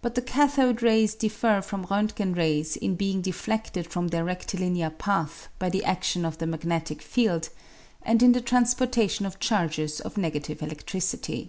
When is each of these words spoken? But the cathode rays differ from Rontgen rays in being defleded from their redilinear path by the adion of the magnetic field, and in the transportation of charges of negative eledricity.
But 0.00 0.14
the 0.14 0.22
cathode 0.22 0.80
rays 0.80 1.16
differ 1.16 1.60
from 1.60 1.86
Rontgen 1.86 2.36
rays 2.36 2.76
in 2.76 2.94
being 2.94 3.20
defleded 3.20 3.88
from 3.88 4.06
their 4.06 4.24
redilinear 4.24 4.96
path 4.96 5.48
by 5.58 5.70
the 5.70 5.82
adion 5.84 6.24
of 6.24 6.38
the 6.38 6.46
magnetic 6.46 7.02
field, 7.02 7.48
and 8.02 8.22
in 8.22 8.30
the 8.30 8.40
transportation 8.40 9.26
of 9.26 9.40
charges 9.40 9.98
of 10.00 10.16
negative 10.16 10.58
eledricity. 10.60 11.48